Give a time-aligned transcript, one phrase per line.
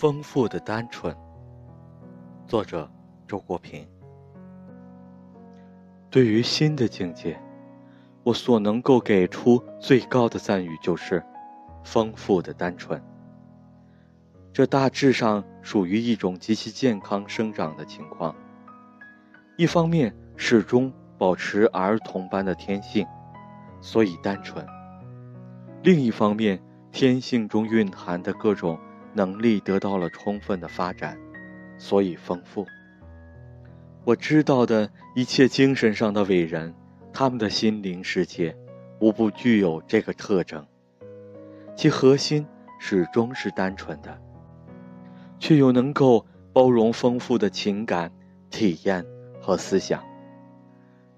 [0.00, 1.14] 丰富的单纯。
[2.46, 2.90] 作者：
[3.28, 3.86] 周国平。
[6.08, 7.38] 对于新的境界，
[8.22, 11.22] 我所能够给出最高的赞誉就是
[11.84, 12.98] 丰富的单纯。
[14.54, 18.34] 这大致上属于一种极其健康生长的情况。
[19.58, 23.06] 一方面，始终保持儿童般的天性，
[23.82, 24.64] 所以单纯；
[25.82, 26.58] 另一方面，
[26.90, 28.80] 天性中蕴含的各种。
[29.12, 31.18] 能力得到了充分的发展，
[31.78, 32.66] 所以丰富。
[34.04, 36.74] 我知道的一切精神上的伟人，
[37.12, 38.56] 他们的心灵世界，
[38.98, 40.66] 无不具有这个特征，
[41.76, 42.46] 其核心
[42.78, 44.18] 始终是单纯的，
[45.38, 48.10] 却又能够包容丰富的情感、
[48.48, 49.04] 体验
[49.40, 50.02] 和思想。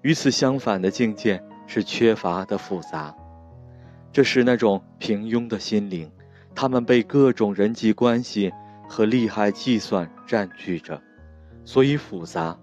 [0.01, 3.15] 与此相反的境界是缺乏的复杂，
[4.11, 6.11] 这是那种平庸的心灵。
[6.55, 8.51] 他们被各种人际关系
[8.87, 11.01] 和利害计算占据着，
[11.65, 12.57] 所以复杂，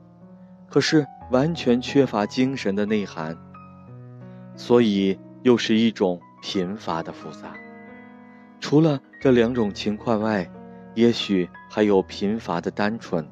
[0.69, 3.37] 可是完全缺乏精神的内涵，
[4.55, 7.53] 所以又是一种贫乏的复杂。
[8.61, 10.49] 除了这两种情况外，
[10.95, 13.27] 也许还有贫乏的单纯，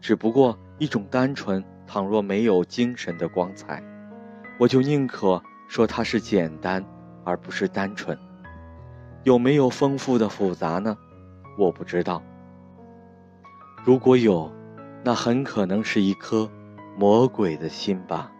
[0.00, 3.82] 只不过一种单纯，倘若没有精神的光彩，
[4.58, 6.84] 我就宁可说它是简单，
[7.24, 8.18] 而不是单纯。
[9.22, 10.96] 有没有丰富的复杂呢？
[11.58, 12.22] 我不知道。
[13.84, 14.50] 如果有，
[15.04, 16.50] 那很可能是一颗
[16.96, 18.32] 魔鬼的心吧。